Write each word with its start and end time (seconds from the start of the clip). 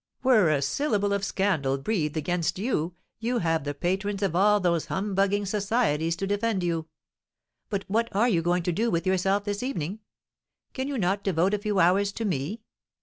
Were 0.23 0.49
a 0.49 0.63
syllable 0.63 1.13
of 1.13 1.23
scandal 1.23 1.77
breathed 1.77 2.17
against 2.17 2.57
you, 2.57 2.95
you 3.19 3.37
have 3.37 3.65
the 3.65 3.75
patrons 3.75 4.23
of 4.23 4.35
all 4.35 4.59
those 4.59 4.87
humbugging 4.87 5.45
Societies 5.45 6.15
to 6.15 6.25
defend 6.25 6.63
you. 6.63 6.87
But 7.69 7.85
what 7.87 8.09
are 8.15 8.27
you 8.27 8.41
going 8.41 8.63
to 8.63 8.71
do 8.71 8.89
with 8.89 9.05
yourself 9.05 9.43
this 9.43 9.61
evening? 9.61 9.99
Can 10.73 10.87
you 10.87 10.97
not 10.97 11.23
devote 11.23 11.53
a 11.53 11.59
few 11.59 11.77
hours 11.77 12.11
to 12.13 12.25
me?" 12.25 12.61